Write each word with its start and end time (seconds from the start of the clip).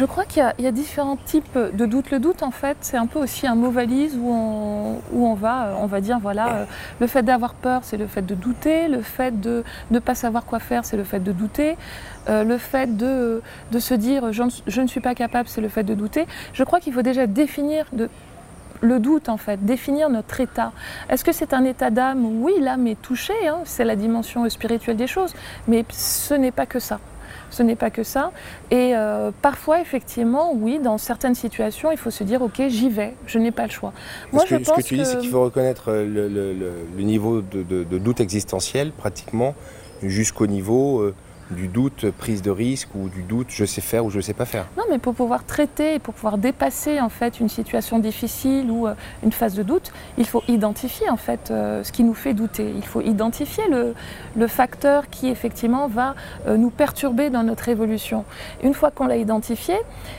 Je 0.00 0.06
crois 0.06 0.24
qu'il 0.24 0.42
y, 0.58 0.66
a 0.66 0.72
différents 0.72 1.18
types 1.18 1.58
de 1.58 1.84
doutes. 1.84 2.10
Le 2.10 2.20
doute, 2.20 2.42
en 2.42 2.50
fait, 2.50 2.78
c'est 2.80 2.96
un 2.96 3.04
peu 3.04 3.18
aussi 3.18 3.46
un 3.46 3.54
mot 3.54 3.70
valise 3.70 4.16
où 4.18 4.32
on, 4.32 5.34
va, 5.34 5.74
on 5.78 5.84
va 5.84 6.00
dire, 6.00 6.18
voilà, 6.18 6.48
euh, 6.48 6.64
le 7.00 7.06
fait 7.06 7.22
d'avoir 7.22 7.52
peur, 7.52 7.82
c'est 7.84 7.98
le 7.98 8.06
fait 8.06 8.22
de 8.22 8.34
douter, 8.34 8.88
le 8.88 9.02
fait 9.02 9.42
de 9.42 9.62
ne 9.90 9.98
pas 9.98 10.14
savoir 10.14 10.46
quoi 10.46 10.58
faire, 10.58 10.86
c'est 10.86 10.96
le 10.96 11.04
fait 11.04 11.20
de 11.20 11.32
douter, 11.32 11.76
euh, 12.30 12.44
le 12.44 12.56
fait 12.56 12.96
de, 12.96 13.42
se 13.78 13.92
dire 13.92 14.32
je 14.32 14.80
ne, 14.80 14.86
suis 14.86 15.00
pas 15.00 15.14
capable, 15.14 15.50
c'est 15.50 15.60
le 15.60 15.68
fait 15.68 15.84
de 15.84 15.92
douter. 15.92 16.26
Je 16.54 16.64
crois 16.64 16.80
qu'il 16.80 16.94
faut 16.94 17.02
déjà 17.02 17.26
définir 17.26 17.84
le 18.80 19.00
doute 19.00 19.28
en 19.28 19.36
fait, 19.36 19.62
définir 19.62 20.08
notre 20.08 20.40
état. 20.40 20.72
Est-ce 21.10 21.24
que 21.24 21.32
c'est 21.32 21.52
un 21.52 21.66
état 21.66 21.90
d'âme? 21.90 22.24
Oui, 22.40 22.54
l'âme 22.58 22.86
est 22.86 23.02
touchée, 23.02 23.48
hein, 23.48 23.58
c'est 23.66 23.84
la 23.84 23.96
dimension 23.96 24.48
spirituelle 24.48 24.96
des 24.96 25.06
choses, 25.06 25.34
mais 25.68 25.84
ce 25.90 26.32
n'est 26.32 26.52
pas 26.52 26.64
que 26.64 26.78
ça. 26.78 27.00
Ce 27.50 27.62
n'est 27.62 27.76
pas 27.76 27.90
que 27.90 28.02
ça. 28.02 28.32
Et 28.70 28.94
euh, 28.94 29.30
parfois, 29.42 29.80
effectivement, 29.80 30.52
oui, 30.54 30.78
dans 30.78 30.98
certaines 30.98 31.34
situations, 31.34 31.90
il 31.90 31.98
faut 31.98 32.10
se 32.10 32.24
dire, 32.24 32.42
OK, 32.42 32.62
j'y 32.68 32.88
vais, 32.88 33.14
je 33.26 33.38
n'ai 33.38 33.50
pas 33.50 33.64
le 33.64 33.72
choix. 33.72 33.92
Moi, 34.32 34.44
je 34.46 34.56
ce 34.62 34.70
que 34.70 34.82
tu 34.82 34.96
dis, 34.96 35.04
c'est 35.04 35.18
qu'il 35.18 35.30
faut 35.30 35.44
reconnaître 35.44 35.92
le, 35.92 37.02
niveau 37.02 37.40
de, 37.40 37.98
doute 37.98 38.20
existentiel, 38.20 38.92
pratiquement, 38.92 39.54
jusqu'au 40.02 40.46
niveau... 40.46 41.00
Euh, 41.00 41.14
du 41.50 41.68
doute, 41.68 42.10
prise 42.10 42.42
de 42.42 42.50
risque 42.50 42.88
ou 42.94 43.08
du 43.08 43.22
doute, 43.22 43.48
je 43.50 43.64
sais 43.64 43.80
faire 43.80 44.04
ou 44.04 44.10
je 44.10 44.16
ne 44.16 44.22
sais 44.22 44.34
pas 44.34 44.44
faire. 44.44 44.66
Non, 44.76 44.84
mais 44.90 44.98
pour 44.98 45.14
pouvoir 45.14 45.44
traiter, 45.44 45.98
pour 45.98 46.14
pouvoir 46.14 46.38
dépasser 46.38 47.00
en 47.00 47.08
fait 47.08 47.40
une 47.40 47.48
situation 47.48 47.98
difficile 47.98 48.70
ou 48.70 48.86
euh, 48.86 48.94
une 49.22 49.32
phase 49.32 49.54
de 49.54 49.62
doute, 49.62 49.92
il 50.18 50.26
faut 50.26 50.42
identifier 50.48 51.08
en 51.10 51.16
fait 51.16 51.50
euh, 51.50 51.82
ce 51.84 51.92
qui 51.92 52.04
nous 52.04 52.14
fait 52.14 52.34
douter. 52.34 52.72
Il 52.76 52.84
faut 52.84 53.00
identifier 53.00 53.64
le, 53.68 53.94
facteur 54.46 55.08
qui 55.10 55.28
effectivement 55.28 55.86
va 55.86 56.14
euh, 56.46 56.56
nous 56.56 56.70
perturber 56.70 57.30
dans 57.30 57.42
notre 57.42 57.68
évolution. 57.68 58.24
Une 58.64 58.74
fois 58.74 58.90
qu'on 58.90 59.06
l'a 59.06 59.16
identifié, 59.16 59.74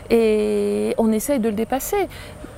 et 0.09 0.93
on 0.97 1.11
essaye 1.11 1.39
de 1.39 1.49
le 1.49 1.55
dépasser 1.55 2.07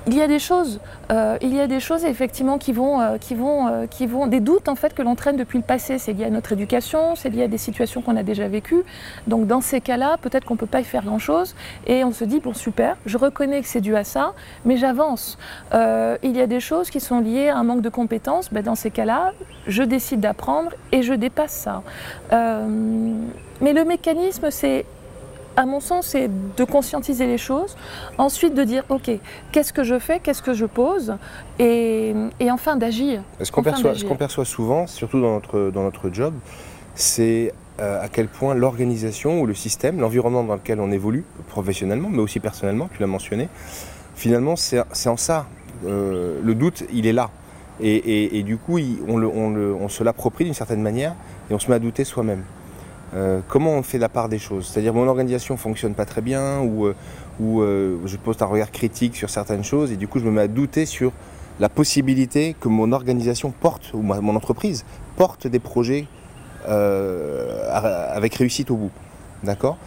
il 0.08 0.16
y 0.16 0.22
a 0.22 0.28
des 0.28 0.40
choses, 0.40 0.80
euh, 1.12 1.38
il 1.42 1.54
y 1.54 1.62
a 1.62 1.68
des 1.68 1.80
choses 1.80 2.04
effectivement 2.04 2.58
qui 2.58 2.74
vont, 2.74 3.00
euh, 3.00 3.18
qui 3.18 3.36
vont, 3.36 3.68
euh, 3.68 3.86
qui 3.88 4.06
vont, 4.06 4.28
des 4.28 4.42
doutes 4.42 4.68
en 4.68 4.76
fait 4.76 4.94
que 4.94 5.02
l'on 5.02 5.16
traîne 5.16 5.38
depuis 5.38 5.58
le 5.58 5.64
passé. 5.64 5.98
C'est 5.98 6.14
lié 6.14 6.26
à 6.26 6.30
notre 6.30 6.52
éducation, 6.52 7.16
c'est 7.16 7.30
lié 7.30 7.44
à 7.44 7.48
des 7.48 7.58
situations 7.58 8.02
qu'on 8.02 8.18
a 8.18 8.24
déjà 8.24 8.48
vécues. 8.48 8.84
Donc 9.28 9.48
dans 9.48 9.62
ces 9.62 9.80
cas-là, 9.80 10.18
peut-être 10.22 10.46
qu'on 10.46 10.58
peut 10.58 10.66
pas 10.66 10.82
y 10.82 10.84
faire 10.84 11.04
grand-chose 11.04 11.56
et 11.88 12.04
on 12.04 12.12
se 12.12 12.26
dit 12.26 12.40
bon 12.40 12.54
super, 12.54 12.98
je 13.06 13.18
reconnais 13.18 13.62
que 13.62 13.68
c'est 13.68 13.82
dû 13.82 13.96
à 13.96 14.04
ça, 14.04 14.34
mais 14.66 14.78
j'avance. 14.78 15.38
il 15.74 16.36
y 16.36 16.42
a 16.42 16.48
des 16.48 16.60
choses 16.60 16.90
qui 16.90 17.00
sont 17.00 17.20
liées 17.20 17.50
à 17.50 17.58
un 17.58 17.64
manque 17.64 17.82
de 17.82 17.90
compétences. 17.90 18.52
Ben, 18.52 18.64
dans 18.64 18.76
ces 18.76 18.92
cas-là, 18.92 19.32
je 19.68 19.84
décide 19.84 20.20
d'apprendre 20.20 20.72
et 20.92 21.02
je 21.02 21.14
dépasse 21.14 21.54
ça. 21.54 21.82
mais 22.32 23.74
le 23.74 23.86
mécanisme, 23.86 24.52
c'est 24.52 24.86
à 25.56 25.66
mon 25.66 25.80
sens, 25.80 26.08
c'est 26.08 26.30
de 26.58 26.64
conscientiser 26.64 27.28
les 27.28 27.38
choses, 27.38 27.76
ensuite 28.18 28.54
de 28.54 28.64
dire, 28.64 28.84
OK, 28.90 29.10
qu'est-ce 29.52 29.74
que 29.74 29.84
je 29.84 30.00
fais, 30.00 30.20
qu'est-ce 30.20 30.42
que 30.42 30.54
je 30.54 30.66
pose, 30.66 31.16
et, 31.60 32.14
enfin 32.50 32.76
d'agir. 32.76 33.22
Ce 33.42 33.52
qu'on 33.52 33.64
perçoit, 33.64 34.46
souvent, 34.46 34.88
surtout 34.88 35.22
dans 35.22 35.34
notre, 35.34 35.72
dans 35.72 35.84
notre 35.84 36.10
job, 36.12 36.34
c'est 36.96 37.54
euh, 37.80 38.04
à 38.04 38.08
quel 38.08 38.28
point 38.28 38.54
l'organisation 38.54 39.42
ou 39.42 39.46
le 39.46 39.54
système, 39.54 40.00
l'environnement 40.00 40.44
dans 40.44 40.56
lequel 40.56 40.80
on 40.80 40.92
évolue, 40.92 41.24
professionnellement, 41.48 42.10
mais 42.12 42.20
aussi 42.20 42.40
personnellement, 42.40 42.90
tu 42.94 43.02
l'as 43.02 43.08
mentionné, 43.08 43.50
finalement, 44.16 44.56
c'est 44.56 45.10
en 45.10 45.18
ça. 45.18 45.48
Euh, 45.86 46.40
le 46.44 46.56
doute, 46.56 46.84
il 46.94 47.08
est 47.08 47.14
là. 47.14 47.30
Et, 47.82 48.44
du 48.44 48.58
coup, 48.58 48.80
on, 49.08 49.22
on 49.24 49.90
se 49.90 50.04
l'approprie 50.04 50.46
d'une 50.46 50.54
certaine 50.54 50.82
manière 50.82 51.16
et 51.50 51.54
on 51.54 51.60
se 51.60 51.70
met 51.70 51.76
à 51.76 51.80
douter 51.80 52.06
soi-même. 52.06 52.44
Euh, 53.16 53.42
comment 53.48 53.72
on 53.72 53.84
fait 53.84 54.00
la 54.00 54.10
part 54.10 54.30
des 54.30 54.40
choses? 54.40 54.68
C'est-à-dire 54.68 54.94
mon 54.94 55.08
organisation 55.08 55.56
fonctionne 55.58 55.94
pas 55.94 56.06
très 56.06 56.22
bien 56.22 56.60
ou, 56.60 56.86
euh, 56.86 56.96
euh, 57.42 57.98
je 58.06 58.18
pose 58.18 58.42
un 58.42 58.46
regard 58.46 58.72
critique 58.72 59.16
sur 59.16 59.30
certaines 59.30 59.64
choses 59.64 59.92
et 59.92 59.98
du 59.98 60.08
coup 60.08 60.20
je 60.20 60.26
me 60.26 60.32
mets 60.32 60.42
à 60.42 60.48
douter 60.48 60.86
sur 60.86 61.12
la 61.60 61.70
possibilité 61.70 62.56
que 62.60 62.68
mon 62.68 62.92
organisation 62.92 63.52
porte 63.52 63.94
ou 63.94 64.02
mon 64.02 64.36
entreprise 64.36 64.86
porte 65.16 65.46
des 65.46 65.60
projets 65.60 66.08
avec 66.66 68.36
réussite 68.36 68.72
au 68.72 68.78
bout. 68.78 68.92
D'accord? 69.44 69.78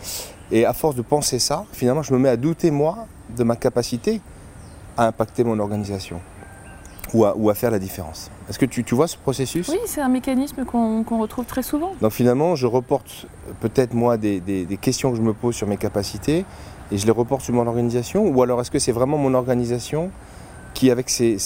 Et 0.52 0.64
à 0.64 0.72
force 0.74 0.94
de 0.94 1.02
penser 1.02 1.38
ça, 1.40 1.64
finalement 1.72 2.02
je 2.02 2.12
me 2.12 2.18
mets 2.18 2.28
à 2.28 2.36
douter 2.36 2.70
moi 2.70 3.06
de 3.36 3.42
ma 3.42 3.56
capacité 3.56 4.20
à 4.96 5.06
impacter 5.06 5.42
mon 5.42 5.58
organisation 5.58 6.20
ou 7.14 7.24
à, 7.24 7.54
faire 7.54 7.70
la 7.70 7.78
différence. 7.78 8.30
Est-ce 8.48 8.58
que 8.58 8.66
tu, 8.66 8.94
vois 8.94 9.08
ce 9.08 9.16
processus? 9.16 9.68
Oui, 9.68 9.78
c'est 9.86 10.00
un 10.00 10.08
mécanisme 10.08 10.64
qu'on 10.64 11.18
retrouve 11.18 11.44
très 11.44 11.62
souvent. 11.62 11.92
Donc 12.00 12.12
finalement, 12.12 12.56
je 12.56 12.66
reporte 12.66 13.26
peut-être 13.60 13.94
moi 13.94 14.16
des, 14.16 14.78
questions 14.80 15.10
que 15.10 15.16
je 15.16 15.22
me 15.22 15.32
pose 15.32 15.54
sur 15.54 15.66
mes 15.66 15.76
capacités 15.76 16.44
et 16.92 16.98
je 16.98 17.06
les 17.06 17.12
reporte 17.12 17.42
sur 17.42 17.54
mon 17.54 17.66
organisation 17.66 18.28
ou 18.28 18.42
alors 18.42 18.60
est-ce 18.60 18.70
que 18.70 18.78
c'est 18.78 18.92
vraiment 18.92 19.18
mon 19.18 19.34
organisation 19.34 20.10
qui, 20.74 20.90
avec 20.90 21.08
ses, 21.08 21.38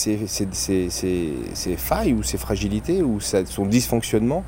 failles 1.77 2.13
ou 2.13 2.23
ses 2.23 2.39
fragilités 2.39 3.03
ou 3.03 3.21
son 3.21 3.67
dysfonctionnement, 3.67 4.45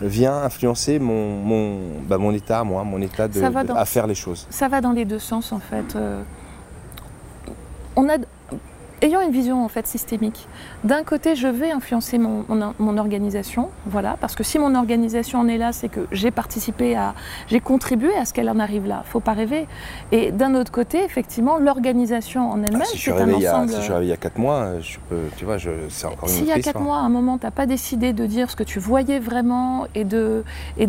vient 0.00 0.42
influencer 0.42 0.98
mon, 0.98 1.42
mon, 1.42 1.78
bah, 2.08 2.16
mon 2.16 2.32
état, 2.32 2.64
moi, 2.64 2.84
mon 2.84 3.02
état 3.02 3.28
de, 3.28 3.42
à 3.74 3.84
faire 3.84 4.06
les 4.06 4.14
choses? 4.14 4.46
Ça 4.50 4.68
va 4.68 4.80
dans 4.80 4.92
les 4.92 5.04
deux 5.04 5.18
sens 5.18 5.52
en 5.52 5.58
fait. 5.58 5.96
Euh, 5.96 6.22
on 7.96 8.08
a 8.08 8.16
ayant 9.10 9.20
une 9.20 9.32
vision 9.32 9.64
en 9.64 9.68
fait 9.68 9.86
systémique. 9.86 10.46
D'un 10.84 11.02
côté, 11.02 11.34
je 11.34 11.48
vais 11.48 11.70
influencer 11.70 12.18
mon, 12.18 12.44
mon, 12.78 12.98
organisation, 12.98 13.68
voilà, 13.86 14.16
parce 14.20 14.34
que 14.34 14.42
si 14.42 14.58
mon 14.58 14.74
organisation 14.74 15.40
en 15.40 15.48
est 15.48 15.58
là, 15.58 15.72
c'est 15.72 15.88
que 15.88 16.06
j'ai 16.12 16.30
participé 16.30 16.96
à, 16.96 17.14
j'ai 17.48 17.60
contribué 17.60 18.14
à 18.16 18.24
ce 18.24 18.32
qu'elle 18.32 18.48
en 18.48 18.58
arrive 18.58 18.86
là. 18.86 19.02
Faut 19.06 19.20
pas 19.20 19.32
rêver. 19.32 19.66
Et 20.12 20.32
d'un 20.32 20.54
autre 20.54 20.72
côté, 20.72 21.02
effectivement, 21.02 21.58
l'organisation 21.58 22.50
en 22.50 22.62
elle-même, 22.62 22.82
ah, 22.82 22.86
si 22.86 22.98
c'est 22.98 23.12
un 23.12 23.32
ensemble. 23.32 23.70
si 23.70 23.76
je 23.76 23.82
suis 23.82 23.92
arrivé 23.92 24.06
il 24.06 24.10
y 24.10 24.14
a 24.14 24.16
4 24.16 24.38
mois, 24.38 24.80
je 24.80 24.98
peux, 25.08 25.22
tu 25.36 25.44
vois, 25.44 25.58
je, 25.58 25.70
c'est 25.88 26.06
encore 26.06 26.28
une 26.28 26.34
Si 26.34 26.42
il 26.42 26.48
y 26.48 26.52
a 26.52 26.60
4 26.60 26.80
mois, 26.80 26.98
à 26.98 27.02
un 27.02 27.08
moment, 27.08 27.38
tu 27.38 27.46
n'as 27.46 27.50
pas 27.50 27.66
décidé 27.66 28.12
de 28.12 28.26
dire 28.26 28.50
ce 28.50 28.56
que 28.56 28.64
tu 28.64 28.78
voyais 28.78 29.18
vraiment 29.18 29.86
et 29.94 30.04
de 30.04 30.44
et 30.78 30.86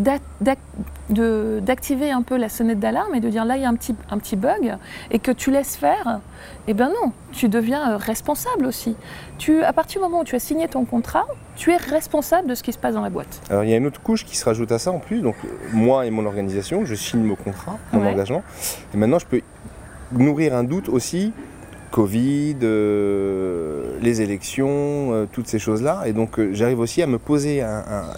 d'activer 1.10 2.10
un 2.10 2.22
peu 2.22 2.36
la 2.36 2.48
sonnette 2.48 2.78
d'alarme 2.78 3.14
et 3.14 3.20
de 3.20 3.28
dire 3.28 3.44
là 3.44 3.56
il 3.56 3.62
y 3.62 3.64
a 3.64 3.68
un 3.68 3.74
petit, 3.74 3.94
un 4.10 4.18
petit 4.18 4.36
bug 4.36 4.76
et 5.10 5.18
que 5.18 5.30
tu 5.30 5.50
laisses 5.50 5.76
faire, 5.76 6.20
eh 6.68 6.74
bien 6.74 6.88
non, 6.88 7.12
tu 7.32 7.48
deviens 7.48 7.92
euh, 7.92 7.96
responsable 7.96 8.66
aussi. 8.66 8.94
Tu, 9.38 9.62
à 9.62 9.72
partir 9.72 10.00
du 10.00 10.06
moment 10.06 10.20
où 10.20 10.24
tu 10.24 10.36
as 10.36 10.40
signé 10.40 10.68
ton 10.68 10.84
contrat, 10.84 11.26
tu 11.56 11.72
es 11.72 11.76
responsable 11.76 12.48
de 12.48 12.54
ce 12.54 12.62
qui 12.62 12.72
se 12.72 12.78
passe 12.78 12.94
dans 12.94 13.02
la 13.02 13.10
boîte. 13.10 13.40
Alors 13.50 13.64
il 13.64 13.70
y 13.70 13.74
a 13.74 13.76
une 13.76 13.86
autre 13.86 14.00
couche 14.00 14.24
qui 14.24 14.36
se 14.36 14.44
rajoute 14.44 14.72
à 14.72 14.78
ça 14.78 14.92
en 14.92 14.98
plus. 14.98 15.20
Donc 15.20 15.36
moi 15.72 16.06
et 16.06 16.10
mon 16.10 16.24
organisation, 16.24 16.84
je 16.84 16.94
signe 16.94 17.22
mon 17.22 17.36
contrat, 17.36 17.78
mon 17.92 18.06
engagement. 18.06 18.42
Et 18.94 18.96
maintenant 18.96 19.18
je 19.18 19.26
peux 19.26 19.40
nourrir 20.12 20.54
un 20.54 20.64
doute 20.64 20.88
aussi 20.88 21.32
Covid, 21.92 22.56
euh, 22.62 23.98
les 24.00 24.22
élections, 24.22 25.12
euh, 25.12 25.26
toutes 25.30 25.46
ces 25.46 25.60
choses-là. 25.60 26.02
Et 26.06 26.12
donc, 26.12 26.38
euh, 26.38 26.50
j'arrive 26.52 26.80
aussi 26.80 27.02
à 27.02 27.06
me 27.06 27.18
poser 27.18 27.62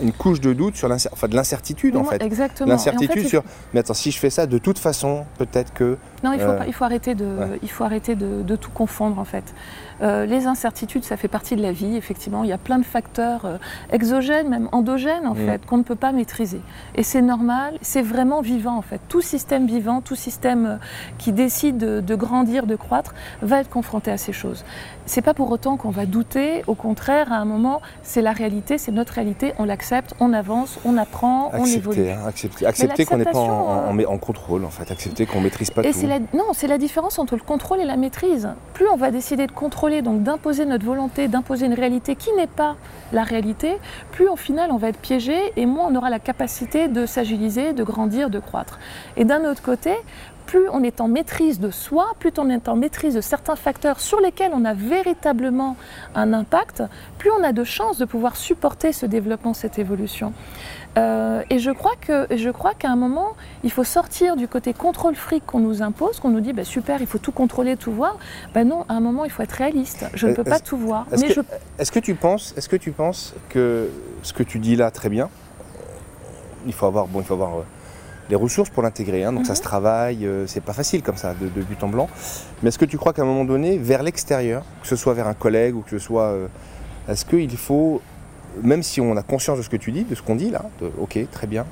une 0.00 0.12
couche 0.12 0.40
de 0.40 0.54
doute 0.54 0.76
sur 0.76 0.90
enfin, 0.90 1.28
de 1.28 1.34
l'incertitude, 1.34 1.96
en 1.96 2.04
fait. 2.04 2.22
Exactement. 2.22 2.70
L'incertitude 2.70 3.26
sur, 3.26 3.42
mais 3.74 3.80
attends, 3.80 3.92
si 3.92 4.12
je 4.12 4.18
fais 4.18 4.30
ça, 4.30 4.46
de 4.46 4.58
toute 4.58 4.78
façon, 4.78 5.26
peut-être 5.36 5.74
que... 5.74 5.98
Non, 6.24 6.32
il 6.32 6.40
faut, 6.40 6.52
il 6.66 6.72
faut 6.72 6.84
arrêter, 6.84 7.14
de, 7.14 7.58
il 7.62 7.70
faut 7.70 7.84
arrêter 7.84 8.14
de, 8.14 8.56
tout 8.56 8.70
confondre, 8.70 9.18
en 9.18 9.24
fait. 9.24 9.54
les 10.00 10.46
incertitudes, 10.46 11.04
ça 11.04 11.16
fait 11.16 11.28
partie 11.28 11.56
de 11.56 11.62
la 11.62 11.72
vie, 11.72 11.96
effectivement. 11.96 12.44
Il 12.44 12.50
y 12.50 12.52
a 12.52 12.58
plein 12.58 12.78
de 12.78 12.84
facteurs 12.84 13.58
exogènes, 13.92 14.48
même 14.48 14.68
endogènes, 14.72 15.26
en 15.26 15.34
mm. 15.34 15.46
fait, 15.46 15.66
qu'on 15.66 15.78
ne 15.78 15.82
peut 15.82 15.94
pas 15.94 16.12
maîtriser. 16.12 16.60
Et 16.94 17.02
c'est 17.02 17.22
normal, 17.22 17.78
c'est 17.82 18.02
vraiment 18.02 18.40
vivant, 18.40 18.76
en 18.76 18.82
fait. 18.82 19.00
Tout 19.08 19.22
système 19.22 19.66
vivant, 19.66 20.00
tout 20.00 20.16
système 20.16 20.78
qui 21.18 21.32
décide 21.32 21.78
de, 21.78 22.00
de 22.00 22.14
grandir, 22.14 22.66
de 22.66 22.76
croître, 22.76 23.14
va 23.42 23.62
confronté 23.68 24.10
à 24.10 24.16
ces 24.16 24.32
choses. 24.32 24.64
C'est 25.06 25.22
pas 25.22 25.34
pour 25.34 25.50
autant 25.50 25.76
qu'on 25.76 25.90
va 25.90 26.06
douter, 26.06 26.62
au 26.66 26.74
contraire, 26.74 27.30
à 27.30 27.36
un 27.36 27.44
moment, 27.44 27.82
c'est 28.02 28.22
la 28.22 28.32
réalité, 28.32 28.78
c'est 28.78 28.92
notre 28.92 29.12
réalité, 29.12 29.52
on 29.58 29.64
l'accepte, 29.64 30.14
on 30.18 30.32
avance, 30.32 30.78
on 30.84 30.96
apprend, 30.96 31.50
on 31.52 31.66
évolue. 31.66 32.08
Hein, 32.10 32.20
accepter, 32.26 32.66
accepter 32.66 33.04
qu'on 33.04 33.19
n'est 33.19 33.25
pas 33.25 33.38
en, 33.38 33.99
en, 33.99 34.19
contrôle, 34.19 34.64
en 34.64 34.70
fait, 34.70 34.90
accepter 34.90 35.26
qu'on 35.26 35.40
maîtrise 35.40 35.70
pas 35.70 35.82
et 35.82 35.93
tout. 35.93 35.99
Non, 36.32 36.52
c'est 36.52 36.66
la 36.66 36.78
différence 36.78 37.19
entre 37.19 37.34
le 37.34 37.43
contrôle 37.43 37.81
et 37.81 37.84
la 37.84 37.96
maîtrise. 37.96 38.49
Plus 38.72 38.87
on 38.88 38.96
va 38.96 39.11
décider 39.11 39.46
de 39.46 39.52
contrôler, 39.52 40.02
donc 40.02 40.22
d'imposer 40.22 40.64
notre 40.64 40.84
volonté, 40.84 41.28
d'imposer 41.28 41.66
une 41.66 41.75
réalité 41.75 42.16
qui 42.16 42.32
n'est 42.32 42.46
pas 42.46 42.76
la 43.14 43.22
réalité, 43.22 43.78
plus 44.12 44.28
au 44.28 44.37
final 44.37 44.70
on 44.70 44.76
va 44.76 44.88
être 44.88 45.00
piégé 45.00 45.37
et 45.56 45.66
moins 45.66 45.87
on 45.90 45.94
aura 45.94 46.11
la 46.11 46.19
capacité 46.19 46.88
de 46.88 47.06
s'agiliser, 47.06 47.72
de 47.72 47.84
grandir, 47.84 48.28
de 48.28 48.38
croître. 48.38 48.78
Et 49.16 49.25
d'un 49.25 49.44
autre 49.44 49.62
côté, 49.62 49.94
plus 50.46 50.69
on 50.70 50.82
est 50.82 51.00
en 51.00 51.08
maîtrise 51.08 51.58
de 51.58 51.70
soi, 51.70 52.12
plus 52.19 52.32
on 52.38 52.50
est 52.50 52.69
en 52.69 52.76
maîtrise 52.76 53.14
de 53.14 53.20
certains 53.20 53.56
facteurs 53.56 54.00
sur 54.00 54.20
lesquels 54.20 54.52
on 54.55 54.64
a 54.64 54.75
véritablement 54.75 55.76
un 56.14 56.32
impact, 56.32 56.82
plus 57.19 57.31
on 57.31 57.43
a 57.43 57.52
de 57.52 57.64
chances 57.64 57.99
de 57.99 58.05
pouvoir 58.05 58.37
supporter 58.37 58.93
ce 58.93 59.06
développement, 59.06 59.55
cette 59.55 59.78
évolution. 59.78 60.32
Euh, 60.96 61.43
et 61.50 61.58
je 61.58 61.70
crois 61.70 61.94
que 62.00 62.26
je 62.37 62.50
crois 62.50 62.72
qu'à 62.75 62.88
un 62.88 62.96
moment, 62.96 63.32
il 63.64 63.72
faut 63.72 63.84
sortir 63.84 64.37
du 64.37 64.46
côté 64.46 64.72
contrôle 64.72 65.16
fric 65.16 65.44
qu'on 65.44 65.58
nous 65.58 65.82
impose, 65.82 66.20
qu'on 66.20 66.31
nous 66.31 66.40
dit 66.40 66.52
bah, 66.52 66.64
super, 66.64 67.00
il 67.00 67.06
faut 67.06 67.19
tout 67.19 67.32
contrôler, 67.32 67.76
tout 67.76 67.90
voir. 67.90 68.16
Ben 68.55 68.69
non, 68.69 68.84
à 68.88 68.94
un 68.94 69.00
moment, 69.00 69.25
il 69.25 69.31
faut 69.31 69.43
être 69.43 69.52
réaliste. 69.52 70.06
Je 70.14 70.28
ne 70.28 70.34
peux 70.34 70.44
pas 70.44 70.61
tout 70.61 70.76
voir. 70.76 71.06
Est-ce 71.11 71.25
que, 71.34 71.40
est 71.78 71.90
que, 71.90 71.99
tu 71.99 72.14
penses, 72.14 72.55
est-ce 72.56 72.69
que 72.69 72.76
tu 72.76 72.93
penses 72.93 73.03
que 73.48 73.88
ce 74.22 74.32
que 74.32 74.42
tu 74.42 74.58
dis 74.58 74.76
là, 74.76 74.90
très 74.90 75.08
bien, 75.08 75.28
il 76.66 76.72
faut 76.72 76.86
avoir 76.86 77.06
bon, 77.06 77.20
il 77.20 77.24
faut 77.26 77.34
avoir 77.34 77.56
euh, 77.58 77.62
les 78.30 78.36
ressources 78.36 78.70
pour 78.70 78.82
l'intégrer. 78.82 79.24
Hein. 79.24 79.32
donc 79.32 79.44
ça 79.46 79.52
Mhm. 79.52 79.56
se 79.56 79.62
travaille, 79.62 80.26
euh, 80.26 80.46
c'est 80.46 80.62
pas 80.62 80.72
facile 80.72 81.02
comme 81.02 81.16
ça, 81.16 81.34
de, 81.34 81.48
de 81.48 81.62
but 81.62 81.82
en 81.82 81.88
blanc. 81.88 82.08
Mais 82.62 82.68
est-ce 82.68 82.78
que 82.78 82.84
tu 82.86 82.96
crois 82.98 83.12
qu'à 83.12 83.22
un 83.22 83.26
moment 83.26 83.44
donné, 83.44 83.76
vers 83.78 84.02
l'extérieur, 84.02 84.62
que 84.82 84.88
ce 84.88 84.96
soit 84.96 85.14
vers 85.14 85.26
un 85.28 85.34
collègue 85.34 85.74
ou 85.76 85.80
que 85.82 85.90
ce 85.90 85.98
soit. 85.98 86.24
euh, 86.24 86.46
est-ce 87.08 87.26
qu'il 87.26 87.56
faut, 87.58 88.00
même 88.62 88.82
si 88.82 89.00
on 89.02 89.14
a 89.16 89.22
conscience 89.22 89.58
de 89.58 89.62
ce 89.62 89.68
que 89.68 89.76
tu 89.76 89.92
dis, 89.92 90.04
de 90.04 90.14
ce 90.14 90.22
qu'on 90.22 90.36
dit 90.36 90.50
là, 90.50 90.62
de, 90.80 90.90
ok, 90.98 91.18
très 91.30 91.46
bien, 91.46 91.66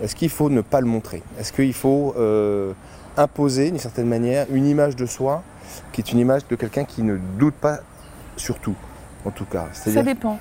est-ce 0.00 0.14
qu'il 0.16 0.30
faut 0.30 0.48
ne 0.48 0.62
pas 0.62 0.80
le 0.80 0.86
montrer? 0.86 1.22
Est-ce 1.38 1.52
qu'il 1.52 1.74
faut 1.74 2.14
euh, 2.16 2.72
imposer 3.18 3.70
d'une 3.70 3.78
certaine 3.80 4.06
manière 4.06 4.46
une 4.50 4.64
image 4.66 4.96
de 4.96 5.04
soi 5.04 5.42
qui 5.92 6.00
est 6.00 6.12
une 6.12 6.18
image 6.18 6.46
de 6.48 6.56
quelqu'un 6.56 6.84
qui 6.84 7.02
ne 7.02 7.18
doute 7.38 7.56
pas 7.56 7.80
sur 8.38 8.58
tout, 8.58 8.76
en 9.24 9.30
tout 9.30 9.44
cas 9.46 9.66
Ça 9.72 10.02
dépend. 10.02 10.38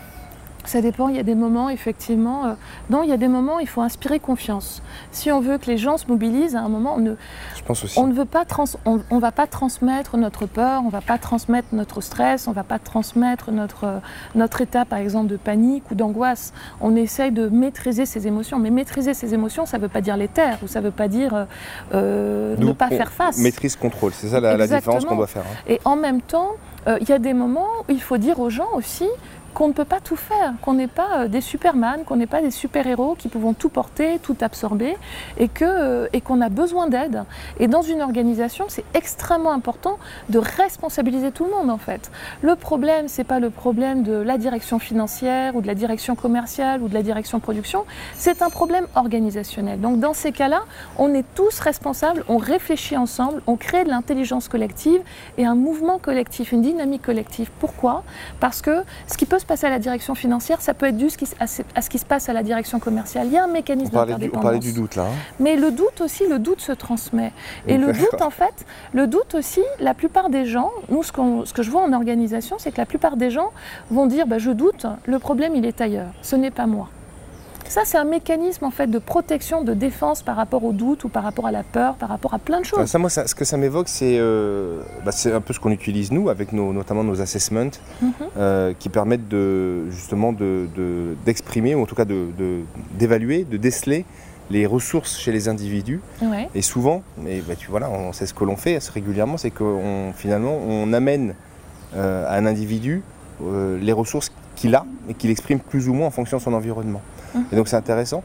Ça 0.65 0.81
dépend, 0.81 1.07
il 1.07 1.15
y 1.15 1.19
a 1.19 1.23
des 1.23 1.35
moments, 1.35 1.69
effectivement. 1.69 2.45
euh, 2.45 2.53
non, 2.89 3.01
il 3.01 3.09
y 3.09 3.13
a 3.13 3.17
des 3.17 3.29
moments, 3.29 3.59
il 3.59 3.69
faut 3.69 3.79
inspirer 3.81 4.19
confiance. 4.19 4.81
Si 5.13 5.31
on 5.31 5.39
veut 5.39 5.57
que 5.57 5.67
les 5.67 5.77
gens 5.77 5.95
se 5.97 6.07
mobilisent, 6.07 6.57
à 6.57 6.59
un 6.59 6.67
moment, 6.67 6.95
on 6.97 6.99
ne, 6.99 7.13
je 7.55 7.63
pense 7.63 7.85
aussi. 7.85 7.97
on 7.97 8.05
ne 8.05 8.11
veut 8.13 8.25
pas 8.25 8.43
trans, 8.43 8.65
on, 8.85 8.99
on 9.09 9.19
va 9.19 9.31
pas 9.31 9.47
transmettre 9.47 10.17
notre 10.17 10.45
peur, 10.45 10.81
on 10.85 10.89
va 10.89 10.99
pas 10.99 11.17
transmettre 11.19 11.69
notre 11.71 12.01
stress, 12.01 12.49
on 12.49 12.51
va 12.51 12.65
pas 12.65 12.79
transmettre 12.79 13.51
notre, 13.51 13.83
euh, 13.85 13.99
notre 14.35 14.59
état, 14.59 14.83
par 14.83 14.99
exemple, 14.99 15.27
de 15.27 15.37
panique 15.37 15.89
ou 15.89 15.95
d'angoisse. 15.95 16.51
On 16.81 16.97
essaye 16.97 17.31
de 17.31 17.47
maîtriser 17.47 18.05
ses 18.05 18.27
émotions. 18.27 18.59
Mais 18.59 18.69
maîtriser 18.69 19.13
ses 19.13 19.33
émotions, 19.33 19.65
ça 19.65 19.77
ne 19.77 19.83
veut 19.83 19.89
pas 19.89 20.01
dire 20.01 20.17
les 20.17 20.27
taire 20.27 20.57
ou 20.63 20.67
ça 20.67 20.81
ne 20.81 20.85
veut 20.87 20.91
pas 20.91 21.07
dire 21.07 21.33
euh, 21.33 21.45
euh, 21.93 22.57
ne 22.57 22.73
pas 22.73 22.89
faire 22.89 23.11
face. 23.13 23.37
Maîtrise 23.37 23.77
contrôle, 23.77 24.11
c'est 24.13 24.27
ça 24.27 24.41
la, 24.41 24.57
la 24.57 24.67
différence 24.67 25.05
qu'on 25.05 25.15
doit 25.15 25.27
faire. 25.27 25.43
hein. 25.43 25.63
Et 25.69 25.79
en 25.85 25.95
même 25.95 26.19
temps, 26.21 26.51
il 27.01 27.09
y 27.09 27.11
a 27.11 27.19
des 27.19 27.33
moments 27.33 27.67
où 27.87 27.91
il 27.91 28.01
faut 28.01 28.17
dire 28.17 28.39
aux 28.39 28.49
gens 28.49 28.69
aussi 28.73 29.07
qu'on 29.57 29.69
ne 29.69 29.73
peut 29.73 29.85
pas 29.85 29.99
tout 29.99 30.15
faire, 30.15 30.53
qu'on 30.61 30.75
n'est 30.75 30.85
pas 30.85 31.21
euh, 31.23 31.27
des 31.27 31.41
superman, 31.41 32.03
qu'on 32.05 32.17
n'est 32.17 32.27
pas 32.27 32.43
des 32.43 32.51
super-héros 32.51 33.15
qui 33.15 33.27
pouvons 33.27 33.53
tout 33.53 33.69
porter, 33.69 34.19
tout 34.21 34.37
absorber, 34.41 34.95
et 35.39 35.47
que 35.47 35.65
euh, 35.65 36.07
et 36.13 36.21
qu'on 36.21 36.41
a 36.41 36.49
besoin 36.49 36.87
d'aide. 36.87 37.23
Et 37.59 37.67
dans 37.67 37.81
une 37.81 38.03
organisation, 38.03 38.65
c'est 38.67 38.83
extrêmement 38.93 39.51
important 39.51 39.97
de 40.29 40.37
responsabiliser 40.37 41.31
tout 41.31 41.45
le 41.45 41.49
monde 41.49 41.71
en 41.71 41.79
fait. 41.79 42.11
Le 42.43 42.55
problème, 42.55 43.07
c'est 43.07 43.23
pas 43.23 43.39
le 43.39 43.49
problème 43.49 44.03
de 44.03 44.13
la 44.13 44.37
direction 44.37 44.77
financière 44.77 45.55
ou 45.55 45.61
de 45.61 45.67
la 45.67 45.73
direction 45.73 46.13
commerciale 46.15 46.83
ou 46.83 46.87
de 46.87 46.93
la 46.93 47.01
direction 47.01 47.39
production, 47.39 47.85
c'est 48.13 48.43
un 48.43 48.51
problème 48.51 48.85
organisationnel. 48.93 49.81
Donc 49.81 49.99
dans 49.99 50.13
ces 50.13 50.33
cas-là, 50.33 50.65
on 50.99 51.15
est 51.15 51.25
tous 51.33 51.57
responsables, 51.61 52.23
on 52.27 52.37
réfléchit 52.37 52.95
ensemble, 52.95 53.41
on 53.47 53.55
crée 53.55 53.83
de 53.85 53.89
l'intelligence 53.89 54.49
collective 54.49 55.01
et 55.39 55.47
un 55.47 55.55
mouvement 55.55 55.97
collectif, 55.97 56.51
une 56.51 56.61
dynamique 56.61 57.01
collective. 57.01 57.49
Pourquoi? 57.59 58.03
Parce 58.39 58.61
que 58.61 58.83
ce 59.07 59.17
qui 59.17 59.25
peut 59.25 59.39
se 59.39 59.46
passer 59.47 59.65
à 59.65 59.69
la 59.69 59.79
direction 59.79 60.13
financière, 60.13 60.61
ça 60.61 60.73
peut 60.73 60.85
être 60.87 60.97
dû 60.97 61.07
à 61.39 61.47
ce 61.81 61.89
qui 61.89 61.97
se 61.97 62.05
passe 62.05 62.29
à 62.29 62.33
la 62.33 62.43
direction 62.43 62.79
commerciale. 62.79 63.27
Il 63.27 63.33
y 63.33 63.37
a 63.37 63.43
un 63.43 63.47
On 63.49 63.53
mécanisme 63.53 63.91
parlait, 63.91 64.15
du, 64.15 64.27
on 64.27 64.29
parlait 64.29 64.59
d'interdépendance. 64.59 64.63
du 64.63 64.73
doute 64.73 64.95
là. 64.95 65.03
hein. 65.03 65.15
Mais 65.39 65.55
le 65.55 65.71
doute 65.71 66.01
aussi, 66.01 66.27
le 66.27 66.37
doute 66.39 66.61
se 66.61 66.71
transmet. 66.73 67.31
Et 67.67 67.77
le 67.77 67.93
doute, 67.93 68.21
en 68.21 68.29
fait, 68.29 68.65
le 68.93 69.07
doute 69.07 69.33
aussi, 69.35 69.61
la 69.79 69.93
plupart 69.93 70.29
des 70.29 70.45
gens, 70.45 70.71
nous, 70.89 71.03
ce 71.03 71.11
que 71.53 71.63
je 71.63 71.71
vois 71.71 71.81
en 71.83 71.93
organisation, 71.93 72.57
c'est 72.59 72.71
que 72.71 72.77
la 72.77 72.85
plupart 72.85 73.17
des 73.17 73.31
gens 73.31 73.51
vont 73.89 74.05
dire 74.05 74.27
bah, 74.27 74.37
Je 74.37 74.51
doute, 74.51 74.85
le 75.05 75.19
problème, 75.19 75.55
il 75.55 75.65
est 75.65 75.81
ailleurs, 75.81 76.11
ce 76.21 76.35
n'est 76.35 76.51
pas 76.51 76.67
moi. 76.67 76.89
Ça, 77.69 77.81
c'est 77.85 77.97
un 77.97 78.05
mécanisme 78.05 78.63
en 78.65 78.71
fait 78.71 78.87
de 78.87 78.97
protection, 78.97 79.63
de 79.63 79.73
défense 79.73 80.21
par 80.21 80.35
rapport 80.37 80.63
au 80.63 80.71
doute 80.71 81.03
ou 81.03 81.09
par 81.09 81.23
rapport 81.23 81.45
à 81.47 81.51
la 81.51 81.63
peur, 81.63 81.95
par 81.95 82.09
rapport 82.09 82.33
à 82.33 82.39
plein 82.39 82.61
de 82.61 82.65
Enfin, 82.65 82.77
choses. 82.81 82.89
ça, 82.89 82.97
moi, 82.97 83.09
ça- 83.09 83.27
ce 83.27 83.35
que 83.35 83.45
ça 83.45 83.57
m'évoque, 83.57 83.89
c'est 83.89 84.17
euh, 84.19 84.81
bah, 85.05 85.11
c'est 85.11 85.33
un 85.33 85.41
peu 85.41 85.53
ce 85.53 85.59
qu'on 85.59 85.71
utilise 85.71 86.11
nous, 86.11 86.29
avec 86.29 86.53
nos, 86.53 86.71
notamment 86.73 87.03
nos 87.03 87.21
assessments, 87.21 87.69
Mhm. 88.01 88.11
euh, 88.37 88.73
qui 88.79 88.89
permettent 88.89 89.27
de, 89.27 89.89
justement 89.91 90.31
de- 90.31 90.67
de- 90.75 91.15
d'exprimer, 91.25 91.75
ou 91.75 91.81
en 91.81 91.85
tout 91.85 91.95
cas 91.95 92.05
de- 92.05 92.27
d'évaluer, 92.97 93.43
de, 93.43 93.57
déceler 93.57 94.05
les 94.49 94.65
ressources 94.65 95.17
chez 95.19 95.33
les 95.33 95.49
individus. 95.49 95.99
Ouais. 96.21 96.47
Et 96.55 96.61
souvent, 96.61 97.03
et 97.27 97.41
bah, 97.41 97.55
tu 97.57 97.69
vois 97.69 97.81
là, 97.81 97.89
on 97.91 98.13
sait 98.13 98.25
ce 98.25 98.33
que 98.33 98.45
l'on 98.45 98.55
fait 98.55 98.77
assez 98.77 98.91
régulièrement, 98.91 99.37
c'est 99.37 99.51
qu'on 99.51 100.13
finalement 100.15 100.57
on 100.67 100.93
amène 100.93 101.35
euh, 101.95 102.25
à 102.27 102.35
un 102.35 102.45
individu 102.45 103.01
euh, 103.43 103.77
les 103.81 103.91
ressources 103.93 104.31
qu'il 104.55 104.73
a 104.75 104.85
et 105.09 105.13
qu'il 105.13 105.29
exprime 105.31 105.59
plus 105.59 105.87
ou 105.89 105.93
moins 105.93 106.07
en 106.07 106.11
fonction 106.11 106.37
de 106.37 106.41
son 106.41 106.53
environnement. 106.53 107.01
Et 107.51 107.55
donc 107.55 107.67
c'est 107.67 107.75
intéressant. 107.75 108.23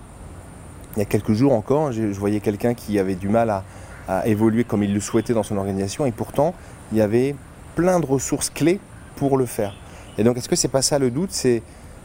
Il 0.96 0.98
y 0.98 1.02
a 1.02 1.06
quelques 1.06 1.32
jours 1.32 1.52
encore, 1.52 1.92
je 1.92 2.02
voyais 2.18 2.40
quelqu'un 2.40 2.74
qui 2.74 2.98
avait 2.98 3.14
du 3.14 3.28
mal 3.28 3.50
à, 3.50 3.64
évoluer 4.26 4.64
comme 4.64 4.82
il 4.82 4.92
le 4.92 5.00
souhaitait 5.00 5.32
dans 5.32 5.42
son 5.42 5.56
organisation, 5.56 6.04
et 6.04 6.12
pourtant 6.12 6.54
il 6.90 6.98
y 6.98 7.00
avait 7.00 7.34
plein 7.76 7.98
de 7.98 8.04
ressources 8.04 8.50
clés 8.50 8.78
pour 9.16 9.38
le 9.38 9.46
faire. 9.46 9.74
Et 10.18 10.24
donc 10.24 10.36
est-ce 10.36 10.48
que 10.48 10.56
c'est 10.56 10.68
pas 10.68 10.82
ça 10.82 10.98
le 10.98 11.10
doute? 11.10 11.30
C'est 11.32 11.62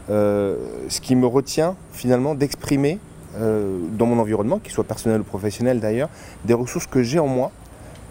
euh, 0.09 0.55
ce 0.87 1.01
qui 1.01 1.15
me 1.17 1.27
retient 1.27 1.75
finalement 1.91 2.33
d'exprimer 2.33 2.99
euh, 3.37 3.79
dans 3.91 4.05
mon 4.05 4.19
environnement, 4.19 4.59
qu'il 4.59 4.71
soit 4.71 4.85
personnel 4.85 5.19
ou 5.19 5.23
professionnel 5.25 5.81
d'ailleurs, 5.81 6.09
des 6.45 6.53
ressources 6.53 6.87
que 6.87 7.03
j'ai 7.03 7.19
en 7.19 7.27
moi, 7.27 7.51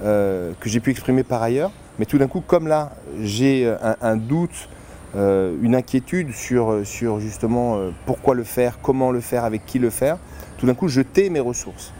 euh, 0.02 0.52
que 0.60 0.68
j'ai 0.68 0.80
pu 0.80 0.90
exprimer 0.90 1.22
par 1.22 1.42
ailleurs, 1.42 1.70
mais 1.98 2.04
tout 2.04 2.18
d'un 2.18 2.28
coup, 2.28 2.42
comme 2.46 2.68
là, 2.68 2.92
j'ai 3.22 3.74
un, 4.02 4.16
doute, 4.16 4.68
une 5.16 5.74
inquiétude 5.74 6.32
sur, 6.32 6.86
sur 6.86 7.20
justement 7.20 7.76
euh, 7.76 7.90
pourquoi 8.04 8.34
le 8.34 8.44
faire, 8.44 8.78
comment 8.82 9.10
le 9.10 9.20
faire, 9.20 9.44
avec 9.44 9.64
qui 9.64 9.78
le 9.78 9.90
faire, 9.90 10.18
tout 10.58 10.66
d'un 10.66 10.74
coup, 10.74 10.88
je 10.88 11.00
tais 11.00 11.28
mes 11.28 11.40
ressources. 11.40 11.92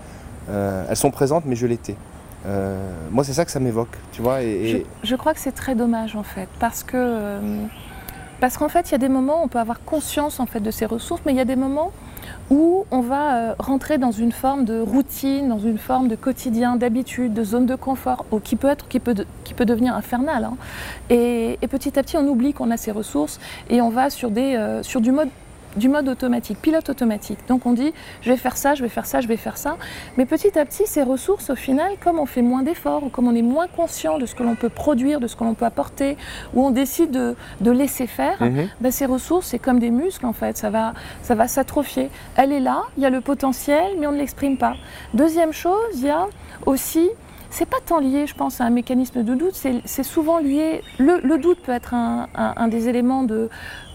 Euh, 0.48 0.84
elles 0.88 0.96
sont 0.96 1.10
présentes, 1.10 1.44
mais 1.46 1.56
je 1.56 1.66
les 1.66 1.76
tais. 1.76 1.96
Euh, 2.46 2.78
moi, 3.10 3.24
c'est 3.24 3.32
ça 3.32 3.44
que 3.44 3.50
ça 3.50 3.60
m'évoque, 3.60 3.96
tu 4.12 4.22
vois. 4.22 4.42
Et, 4.42 4.86
Je, 5.02 5.16
crois 5.16 5.34
que 5.34 5.40
c'est 5.40 5.52
très 5.52 5.74
dommage 5.74 6.14
en 6.14 6.22
fait, 6.22 6.48
parce 6.60 6.84
que 6.84 6.96
euh, 6.96 7.64
parce 8.40 8.56
qu'en 8.56 8.68
fait, 8.68 8.90
il 8.90 8.92
y 8.92 8.94
a 8.94 8.98
des 8.98 9.08
moments 9.08 9.40
où 9.40 9.44
on 9.44 9.48
peut 9.48 9.58
avoir 9.58 9.82
conscience 9.84 10.38
en 10.38 10.46
fait 10.46 10.60
de 10.60 10.70
ces 10.70 10.86
ressources, 10.86 11.22
mais 11.26 11.32
il 11.32 11.36
y 11.36 11.40
a 11.40 11.44
des 11.44 11.56
moments 11.56 11.92
où 12.50 12.87
on 12.90 13.00
va 13.00 13.37
euh, 13.37 13.55
rentrer 13.58 13.99
dans 13.99 14.12
une 14.12 14.32
forme 14.32 14.64
de 14.64 14.81
routine, 14.81 15.49
dans 15.49 15.58
une 15.58 15.78
forme 15.78 16.08
de 16.08 16.17
quotidien, 16.17 16.76
d'habitude, 16.76 17.34
de 17.34 17.44
zone 17.44 17.67
de 17.67 17.75
confort, 17.75 18.25
qui 18.44 18.56
peut 18.56 18.69
être, 18.69 18.88
qui 18.88 19.00
peut, 19.00 19.14
qui 19.44 19.55
peut 19.55 19.64
devenir 19.64 19.94
infernal. 19.94 20.44
hein. 20.44 20.56
Et, 21.11 21.58
et 21.62 21.69
petit 21.69 21.99
à 21.99 22.02
petit, 22.02 22.17
on 22.17 22.26
oublie 22.26 22.52
qu'on 22.52 22.70
a 22.70 22.76
ces 22.76 22.93
ressources 22.93 23.40
et 23.70 23.81
on 23.81 23.90
va 23.90 24.11
sur 24.11 24.31
des, 24.31 24.56
euh, 24.56 24.82
sur 24.82 25.00
du 25.00 25.12
mode 25.12 25.28
du 25.76 25.88
mode 25.88 26.08
automatique, 26.08 26.58
pilote 26.61 26.88
automatique. 26.88 27.38
Donc 27.49 27.67
on 27.67 27.73
dit 27.73 27.93
je 28.23 28.31
vais 28.31 28.37
faire 28.37 28.56
ça, 28.56 28.75
je 28.75 28.82
vais 28.82 28.88
faire 28.88 29.06
ça, 29.06 29.20
je 29.20 29.28
vais 29.28 29.37
faire 29.37 29.56
ça. 29.58 29.76
Mais 30.17 30.26
petit 30.26 30.58
à 30.58 30.64
petit, 30.64 30.87
ces 30.87 31.02
ressources, 31.02 31.50
au 31.50 31.56
final, 31.56 31.93
comme 32.02 32.19
on 32.19 32.26
fait 32.26 32.43
moins 32.43 32.62
d'efforts, 32.62 33.05
ou 33.05 33.08
comme 33.08 33.28
on 33.28 33.34
est 33.34 33.43
moins 33.43 33.67
conscient 33.69 34.19
de 34.19 34.26
ce 34.26 34.34
que 34.34 34.43
l'on 34.43 34.55
peut 34.55 34.69
produire, 34.69 35.20
de 35.20 35.26
ce 35.26 35.37
que 35.37 35.44
l'on 35.44 35.55
peut 35.55 35.64
apporter, 35.67 36.17
ou 36.55 36.64
on 36.67 36.70
décide 36.70 37.11
de, 37.11 37.37
de 37.61 37.70
laisser 37.70 38.06
faire, 38.06 38.37
Mhm. 38.40 38.69
ben, 38.81 38.93
ces 38.93 39.06
ressources, 39.06 39.46
c'est 39.49 39.58
comme 39.58 39.78
des 39.78 39.90
muscles 39.90 40.26
en 40.26 40.32
fait, 40.32 40.56
ça 40.56 40.70
va, 40.70 40.94
ça 41.23 41.34
va 41.34 41.49
s'atrophier. 41.49 42.11
Elle 42.37 42.52
est 42.52 42.61
là, 42.61 42.82
il 42.96 43.02
y 43.02 43.06
a 43.06 43.11
le 43.11 43.20
potentiel, 43.20 43.93
mais 43.99 44.06
on 44.06 44.12
ne 44.12 44.19
l'exprime 44.19 44.56
pas. 44.56 44.75
Deuxième 45.14 45.52
chose, 45.52 45.75
il 45.95 46.04
y 46.06 46.11
a 46.11 46.26
aussi, 46.64 47.09
c'est 47.56 47.64
pas 47.64 47.78
tant 47.82 48.00
lié, 48.00 48.26
je 48.26 48.34
pense, 48.34 48.60
à 48.60 48.64
un 48.64 48.70
mécanisme 48.70 49.22
de 49.22 49.34
doute, 49.34 49.54
c'est 49.54 50.02
souvent 50.02 50.40
lié, 50.40 50.82
le, 50.98 51.38
doute 51.38 51.58
peut 51.62 51.72
être 51.72 51.94
un, 51.94 52.68
des 52.68 52.90
éléments 52.90 53.22
de, 53.22 53.48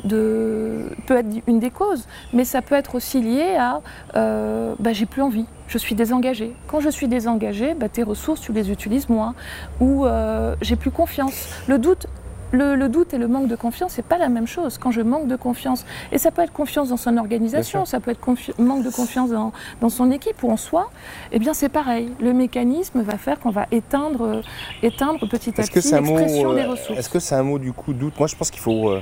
de, 0.04 0.90
peut 1.06 1.18
être 1.18 1.28
une 1.46 1.60
des 1.60 1.70
causes, 1.70 2.08
mais 2.34 2.44
ça 2.44 2.64
peut 2.64 2.74
être 2.74 2.96
aussi 2.96 3.22
lié 3.22 3.56
à, 3.60 3.82
euh, 4.16 4.74
bah, 4.80 4.94
j'ai 4.94 5.06
plus 5.06 5.22
envie, 5.22 5.46
je 5.68 5.78
suis 5.78 5.94
désengagée. 5.94 6.56
Quand 6.66 6.80
je 6.80 6.90
suis 6.90 7.08
désengagée, 7.08 7.76
bah, 7.76 7.88
tes 7.88 8.02
ressources, 8.02 8.42
tu 8.42 8.52
les 8.52 8.72
utilises 8.72 9.10
moins, 9.10 9.36
ou 9.80 10.08
euh, 10.08 10.56
j'ai 10.62 10.76
plus 10.76 10.90
confiance. 10.90 11.50
Le 11.68 11.78
doute, 11.78 12.08
le, 12.52 12.76
le 12.76 12.90
doute 12.90 13.14
et 13.14 13.18
le 13.18 13.28
manque 13.28 13.48
de 13.48 13.56
confiance, 13.56 13.94
c'est 13.94 14.06
pas 14.06 14.18
la 14.18 14.30
même 14.30 14.48
chose. 14.48 14.78
Quand 14.78 14.92
je 14.92 15.02
manque 15.02 15.28
de 15.28 15.36
confiance, 15.36 15.86
et 16.12 16.18
ça 16.18 16.32
peut 16.32 16.42
être 16.42 16.52
confiance 16.54 16.90
dans 16.90 16.98
son 16.98 17.18
organisation, 17.18 17.86
ça 17.86 18.00
peut 18.00 18.12
être 18.12 18.20
manque 18.60 18.84
de 18.84 18.90
confiance 18.90 19.30
dans, 19.32 19.52
dans 19.82 19.90
son 19.90 20.12
équipe 20.12 20.42
ou 20.44 20.52
en 20.52 20.58
soi, 20.58 20.90
eh 21.32 21.40
bien 21.40 21.54
c'est 21.54 21.70
pareil. 21.70 22.12
Le 22.20 22.34
mécanisme 22.34 23.02
va 23.02 23.18
faire 23.18 23.40
qu'on 23.40 23.52
va 23.52 23.68
éteindre, 23.72 24.22
euh, 24.22 24.42
éteindre 24.84 25.28
petit 25.30 25.50
à 25.50 25.64
petit 25.64 25.76
l'expression 25.76 26.54
des 26.54 26.62
euh, 26.62 26.72
ressources. 26.72 27.00
Est-ce 27.00 27.10
que 27.10 27.20
c'est 27.20 27.36
un 27.36 27.44
mot 27.44 27.60
du 27.60 27.72
coup 27.74 27.94
doute? 27.94 28.18
Moi, 28.20 28.28
je 28.28 28.36
pense 28.36 28.52
qu'il 28.52 28.62
faut, 28.62 28.90
euh, 28.90 29.02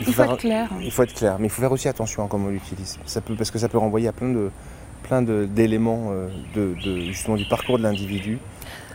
Il 0.00 0.04
faut 0.06 0.12
faire- 0.12 0.32
être 0.32 0.38
clair. 0.38 0.68
Il 0.82 0.90
faut 0.90 1.02
être 1.02 1.14
clair, 1.14 1.36
mais 1.38 1.46
il 1.46 1.50
faut 1.50 1.60
faire 1.62 1.72
aussi 1.72 1.88
attention 1.88 2.24
à 2.24 2.28
comment 2.28 2.46
on 2.46 2.50
l'utilise. 2.50 2.98
Ça 3.06 3.20
peut, 3.20 3.34
parce 3.34 3.50
que 3.50 3.58
ça 3.58 3.68
peut 3.68 3.78
renvoyer 3.78 4.08
à 4.08 4.12
plein 4.12 4.28
de 4.32 4.50
plein 5.02 5.22
de- 5.22 5.46
d'éléments 5.46 6.10
euh, 6.12 6.28
de, 6.54 6.74
de- 6.84 7.00
justement 7.06 7.36
du 7.36 7.46
parcours 7.48 7.78
de 7.78 7.82
l'individu, 7.82 8.38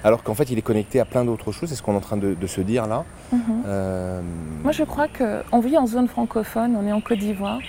alors 0.05 0.21
qu'en 0.21 0.35
fait 0.35 0.51
il 0.51 0.57
est 0.57 0.61
connecté 0.61 0.99
à 0.99 1.05
plein 1.05 1.25
d'autres 1.25 1.51
choses. 1.51 1.67
C'est 1.69 1.75
ce 1.75 1.81
qu'on 1.81 1.93
est 1.93 1.97
en 1.97 2.07
train 2.09 2.15
de, 2.17 2.35
de 2.35 2.47
se 2.47 2.61
dire 2.61 2.85
là. 2.85 3.03
Mhm. 3.33 3.39
Euh, 3.65 4.21
Moi, 4.63 4.71
je 4.71 4.83
crois 4.83 5.07
qu'on 5.07 5.59
vit 5.59 5.77
en 5.77 5.87
zone 5.87 6.07
francophone, 6.07 6.77
on 6.79 6.87
est 6.87 6.91
en 6.93 7.01
Côte 7.01 7.17
d'Ivoire, 7.17 7.59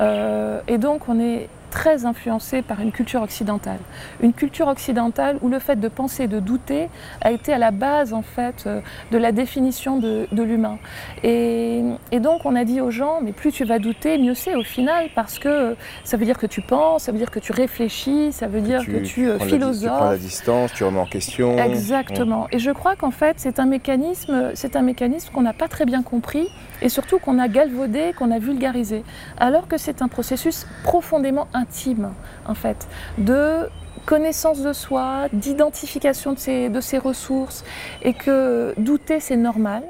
euh, 0.00 0.60
et 0.66 0.76
donc 0.78 1.08
on 1.08 1.20
est 1.20 1.48
très 1.74 2.06
influencé 2.06 2.62
par 2.62 2.80
une 2.80 2.92
culture 2.92 3.20
occidentale. 3.20 3.80
Une 4.22 4.32
culture 4.32 4.68
occidentale 4.68 5.38
où 5.42 5.48
le 5.48 5.58
fait 5.58 5.78
de 5.86 5.88
penser, 5.88 6.28
de 6.28 6.38
douter, 6.38 6.88
a 7.20 7.32
été 7.32 7.52
à 7.52 7.58
la 7.58 7.72
base 7.72 8.12
en 8.12 8.22
fait 8.22 8.58
euh, 8.66 8.80
de 9.10 9.18
la 9.18 9.32
définition 9.32 9.98
de, 9.98 10.28
de 10.30 10.42
l'humain. 10.44 10.78
Et, 11.24 11.82
et 12.12 12.20
donc 12.20 12.42
on 12.44 12.54
a 12.54 12.64
dit 12.64 12.80
aux 12.80 12.92
gens, 12.92 13.18
mais 13.24 13.32
plus 13.32 13.50
tu 13.50 13.64
vas 13.64 13.80
douter, 13.80 14.18
mieux 14.18 14.34
c'est 14.34 14.54
au 14.54 14.62
final, 14.62 15.08
parce 15.16 15.40
que 15.40 15.74
ça 16.04 16.16
veut 16.16 16.24
dire 16.24 16.38
que 16.38 16.46
tu 16.46 16.60
penses, 16.62 17.02
ça 17.04 17.12
veut 17.12 17.18
dire 17.18 17.32
que 17.32 17.40
tu 17.40 17.50
réfléchis, 17.50 18.30
ça 18.30 18.46
veut 18.46 18.60
dire 18.60 18.86
que 18.86 18.98
tu, 18.98 19.28
euh, 19.28 19.32
la, 19.32 19.32
tu 19.32 19.36
prends 19.36 19.44
la 19.44 19.50
philosophes. 19.50 20.18
distance, 20.20 20.72
tu 20.74 20.84
remets 20.84 21.00
en 21.00 21.06
question. 21.06 21.58
Exactement. 21.58 22.46
Et 22.52 22.60
je 22.60 22.70
crois 22.70 22.94
qu'en 22.94 23.10
fait, 23.10 23.34
c'est 23.38 23.58
un 23.58 23.66
mécanisme, 23.66 24.52
c'est 24.54 24.76
un 24.76 24.82
mécanisme 24.82 25.32
qu'on 25.32 25.42
n'a 25.42 25.52
pas 25.52 25.66
très 25.66 25.86
bien 25.86 26.02
compris 26.02 26.46
et 26.82 26.88
surtout 26.88 27.18
qu'on 27.18 27.38
a 27.40 27.48
galvaudé, 27.48 28.12
qu'on 28.16 28.30
a 28.30 28.38
vulgarisé, 28.38 29.02
alors 29.38 29.66
que 29.66 29.76
c'est 29.76 30.02
un 30.02 30.08
processus 30.08 30.66
profondément 30.84 31.48
intime, 31.64 32.12
en 32.46 32.54
fait, 32.54 32.86
de 33.18 33.68
connaissance 34.06 34.60
de 34.60 34.72
soi, 34.72 35.28
d'identification 35.32 36.34
de 36.34 36.38
ses, 36.38 36.68
de 36.68 36.80
ses 36.80 36.98
ressources 36.98 37.64
et 38.02 38.12
que 38.12 38.74
douter 38.76 39.20
c'est 39.20 39.36
normal. 39.36 39.82